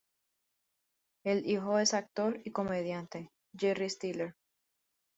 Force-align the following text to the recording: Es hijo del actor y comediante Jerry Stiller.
Es 1.23 1.45
hijo 1.45 1.77
del 1.77 1.87
actor 1.93 2.41
y 2.43 2.49
comediante 2.51 3.29
Jerry 3.55 3.87
Stiller. 3.87 4.33